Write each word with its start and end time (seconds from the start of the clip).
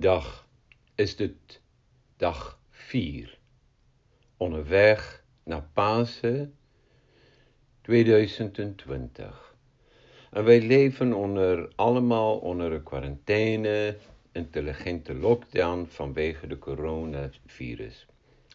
dag 0.00 0.48
is 0.94 1.16
dit 1.16 1.60
dag 2.16 2.60
4. 2.70 3.38
Onderweg 4.36 5.24
naar 5.44 5.68
Pasen 5.72 6.54
2020. 7.80 9.54
En 10.30 10.44
wij 10.44 10.60
leven 10.60 11.12
onder, 11.12 11.72
allemaal 11.74 12.38
onder 12.38 12.72
een 12.72 12.82
quarantaine, 12.82 13.96
intelligente 14.32 15.14
lockdown 15.14 15.86
vanwege 15.88 16.46
de 16.46 16.58
coronavirus. 16.58 18.06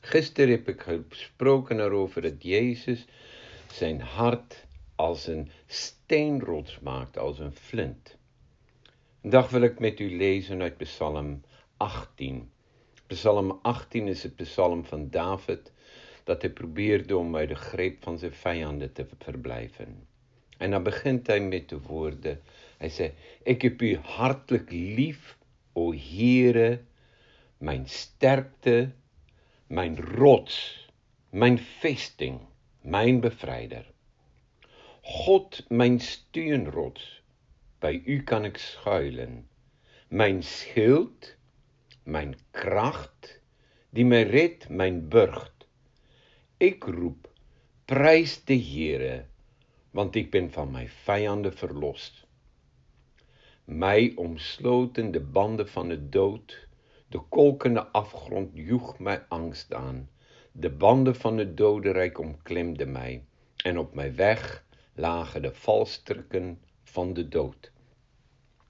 Gisteren 0.00 0.50
heb 0.50 0.68
ik 0.68 0.80
gesproken 0.80 1.80
erover 1.80 2.22
dat 2.22 2.42
Jezus 2.42 3.04
zijn 3.72 4.00
hart 4.00 4.66
als 4.94 5.26
een 5.26 5.50
steenrots 5.66 6.80
maakt, 6.80 7.18
als 7.18 7.38
een 7.38 7.52
flint. 7.52 8.16
Vandaag 9.24 9.50
wil 9.50 9.62
ik 9.62 9.78
met 9.78 10.00
u 10.00 10.16
lezen 10.16 10.62
uit 10.62 10.76
Psalm 10.76 11.42
18. 11.76 12.50
Psalm 13.06 13.58
18 13.62 14.08
is 14.08 14.22
het 14.22 14.36
psalm 14.36 14.84
van 14.84 15.10
David 15.10 15.72
dat 16.24 16.42
hij 16.42 16.50
probeerde 16.50 17.16
om 17.16 17.36
uit 17.36 17.48
de 17.48 17.54
greep 17.54 18.02
van 18.02 18.18
zijn 18.18 18.32
vijanden 18.32 18.92
te 18.92 19.06
verblijven. 19.18 20.06
En 20.58 20.70
dan 20.70 20.82
begint 20.82 21.26
hij 21.26 21.40
met 21.40 21.68
de 21.68 21.80
woorden, 21.80 22.42
hij 22.78 22.88
zegt, 22.88 23.12
ik 23.42 23.62
heb 23.62 23.82
u 23.82 23.96
hartelijk 23.96 24.70
lief, 24.70 25.38
o 25.72 25.92
Heere, 25.92 26.80
mijn 27.58 27.88
sterkte, 27.88 28.90
mijn 29.66 30.00
rots, 30.00 30.86
mijn 31.30 31.58
vesting, 31.58 32.40
mijn 32.80 33.20
bevrijder. 33.20 33.92
God, 35.00 35.64
mijn 35.68 36.00
steunrots, 36.00 37.22
bij 37.84 38.02
u 38.04 38.22
kan 38.22 38.44
ik 38.44 38.56
schuilen. 38.56 39.48
Mijn 40.08 40.42
schild, 40.42 41.36
mijn 42.02 42.36
kracht, 42.50 43.40
die 43.90 44.04
mij 44.04 44.22
redt, 44.22 44.68
mijn 44.68 45.08
burcht. 45.08 45.68
Ik 46.56 46.84
roep, 46.84 47.30
prijs 47.84 48.44
de 48.44 48.58
Heere, 48.58 49.24
want 49.90 50.14
ik 50.14 50.30
ben 50.30 50.52
van 50.52 50.70
mijn 50.70 50.88
vijanden 50.88 51.56
verlost. 51.56 52.26
Mij 53.64 54.12
omsloten 54.16 55.10
de 55.10 55.20
banden 55.20 55.68
van 55.68 55.88
de 55.88 56.08
dood, 56.08 56.68
de 57.08 57.18
kolkende 57.18 57.86
afgrond 57.86 58.50
joeg 58.52 58.98
mij 58.98 59.24
angst 59.28 59.74
aan. 59.74 60.10
De 60.52 60.70
banden 60.70 61.14
van 61.14 61.38
het 61.38 61.56
dodenrijk 61.56 62.18
omklemden 62.18 62.92
mij, 62.92 63.24
en 63.56 63.78
op 63.78 63.94
mijn 63.94 64.14
weg 64.14 64.64
lagen 64.94 65.42
de 65.42 65.54
valstrikken 65.54 66.60
van 66.82 67.12
de 67.12 67.28
dood. 67.28 67.72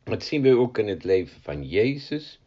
Dat 0.05 0.23
zien 0.25 0.43
we 0.43 0.57
ook 0.57 0.79
in 0.79 0.89
het 0.89 1.05
leven 1.05 1.41
van 1.43 1.69
Jezus. 1.69 2.41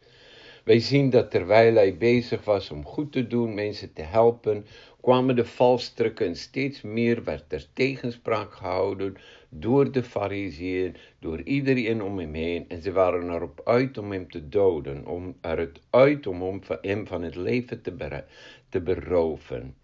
Wij 0.64 0.80
zien 0.80 1.10
dat 1.10 1.30
terwijl 1.30 1.74
hij 1.74 1.96
bezig 1.96 2.44
was 2.44 2.70
om 2.70 2.84
goed 2.84 3.12
te 3.12 3.26
doen, 3.26 3.54
mensen 3.54 3.92
te 3.92 4.02
helpen, 4.02 4.66
kwamen 5.00 5.36
de 5.36 5.44
valstrukken 5.44 6.26
en 6.26 6.36
steeds 6.36 6.80
meer 6.82 7.24
werd 7.24 7.52
er 7.52 7.66
tegenspraak 7.72 8.52
gehouden 8.52 9.16
door 9.48 9.92
de 9.92 10.02
fariseeën, 10.02 10.96
door 11.18 11.42
iedereen 11.42 12.02
om 12.02 12.18
hem 12.18 12.34
heen. 12.34 12.64
En 12.68 12.82
ze 12.82 12.92
waren 12.92 13.34
erop 13.34 13.60
uit 13.64 13.98
om 13.98 14.12
hem 14.12 14.30
te 14.30 14.48
doden, 14.48 15.06
om 15.06 15.36
eruit 15.40 15.80
uit 15.90 16.26
om 16.26 16.62
hem 16.80 17.06
van 17.06 17.22
het 17.22 17.36
leven 17.36 17.82
te, 17.82 18.24
te 18.68 18.80
beroven. 18.80 19.74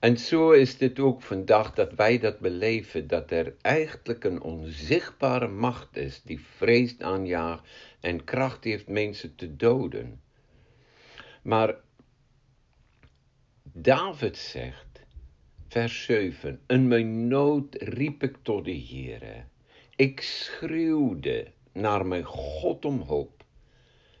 En 0.00 0.18
zo 0.18 0.50
is 0.50 0.78
dit 0.78 0.98
ook 0.98 1.22
vandaag 1.22 1.74
dat 1.74 1.92
wij 1.92 2.18
dat 2.18 2.38
beleven, 2.38 3.06
dat 3.06 3.30
er 3.30 3.54
eigenlijk 3.60 4.24
een 4.24 4.42
onzichtbare 4.42 5.48
macht 5.48 5.96
is 5.96 6.22
die 6.22 6.40
vrees 6.40 6.98
aanjaagt 6.98 7.68
en 8.00 8.24
kracht 8.24 8.64
heeft 8.64 8.88
mensen 8.88 9.34
te 9.34 9.56
doden. 9.56 10.20
Maar 11.42 11.76
David 13.62 14.36
zegt, 14.36 15.02
vers 15.68 16.04
7, 16.04 16.60
in 16.66 16.88
mijn 16.88 17.28
nood 17.28 17.74
riep 17.74 18.22
ik 18.22 18.36
tot 18.42 18.64
de 18.64 18.84
Heere. 18.88 19.44
Ik 19.96 20.20
schreeuwde 20.20 21.46
naar 21.72 22.06
mijn 22.06 22.24
God 22.24 22.84
om 22.84 23.02
hulp. 23.02 23.44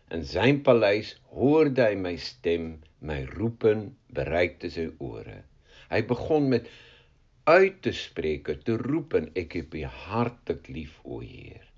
En 0.08 0.24
zijn 0.24 0.62
paleis 0.62 1.22
hoorde 1.24 1.80
hij 1.80 1.96
mijn 1.96 2.18
stem, 2.18 2.80
mijn 2.98 3.30
roepen 3.30 3.98
bereikte 4.06 4.68
zijn 4.68 4.94
oren. 4.98 5.49
Hij 5.90 6.04
begon 6.04 6.48
met 6.48 6.70
uit 7.44 7.82
te 7.82 7.92
spreken, 7.92 8.62
te 8.62 8.76
roepen, 8.76 9.30
ik 9.32 9.52
heb 9.52 9.72
je 9.72 9.86
hartelijk 9.86 10.68
lief, 10.68 11.00
o 11.02 11.20
Heer. 11.20 11.70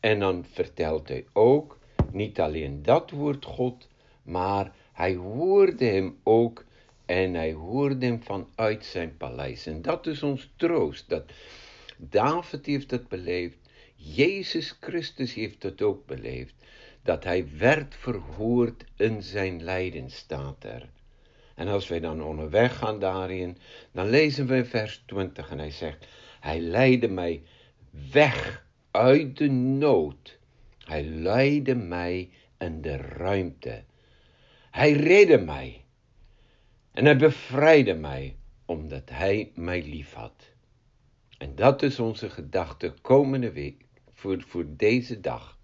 En 0.00 0.18
dan 0.18 0.44
vertelt 0.44 1.08
hij 1.08 1.24
ook, 1.32 1.78
niet 2.12 2.40
alleen 2.40 2.82
dat 2.82 3.10
woord 3.10 3.44
God, 3.44 3.88
maar 4.22 4.74
hij 4.92 5.14
hoorde 5.14 5.84
hem 5.84 6.18
ook 6.22 6.64
en 7.06 7.34
hij 7.34 7.52
hoorde 7.52 8.06
hem 8.06 8.22
vanuit 8.22 8.84
zijn 8.84 9.16
paleis. 9.16 9.66
En 9.66 9.82
dat 9.82 10.06
is 10.06 10.22
ons 10.22 10.50
troost, 10.56 11.08
dat 11.08 11.32
David 11.96 12.66
heeft 12.66 12.90
het 12.90 13.08
beleefd, 13.08 13.58
Jezus 13.94 14.76
Christus 14.80 15.34
heeft 15.34 15.62
het 15.62 15.82
ook 15.82 16.06
beleefd, 16.06 16.54
dat 17.02 17.24
hij 17.24 17.46
werd 17.58 17.94
verhoord 17.94 18.84
in 18.96 19.22
zijn 19.22 19.62
lijden, 19.62 20.10
staat 20.10 20.64
er. 20.64 20.88
En 21.56 21.68
als 21.68 21.88
wij 21.88 22.00
dan 22.00 22.22
onderweg 22.22 22.76
gaan 22.76 22.98
daarin, 22.98 23.58
dan 23.92 24.10
lezen 24.10 24.46
we 24.46 24.64
vers 24.64 25.02
20 25.06 25.50
en 25.50 25.58
hij 25.58 25.70
zegt, 25.70 26.06
hij 26.40 26.60
leidde 26.60 27.08
mij 27.08 27.42
weg 28.12 28.66
uit 28.90 29.36
de 29.36 29.50
nood. 29.50 30.38
Hij 30.78 31.04
leidde 31.04 31.74
mij 31.74 32.30
in 32.58 32.80
de 32.80 32.96
ruimte. 32.96 33.84
Hij 34.70 34.92
redde 34.92 35.38
mij. 35.38 35.84
En 36.92 37.04
hij 37.04 37.16
bevrijdde 37.16 37.94
mij, 37.94 38.36
omdat 38.64 39.10
hij 39.10 39.52
mij 39.54 39.82
lief 39.82 40.12
had. 40.12 40.50
En 41.38 41.54
dat 41.54 41.82
is 41.82 41.98
onze 41.98 42.30
gedachte 42.30 42.94
komende 43.02 43.52
week 43.52 43.84
voor, 44.12 44.42
voor 44.46 44.64
deze 44.68 45.20
dag. 45.20 45.58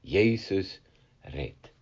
Jezus 0.00 0.80
redt. 1.20 1.74